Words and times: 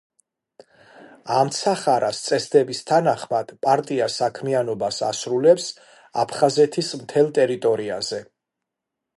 ამცახარას 1.35 2.21
წესდების 2.29 2.81
თანახმად, 2.91 3.53
პარტია 3.67 4.07
საქმიანობას 4.15 4.97
ასრულებს 5.11 5.69
აფხაზეთის 6.25 6.93
მთელ 7.03 7.33
ტერიტორიაზე. 7.41 8.25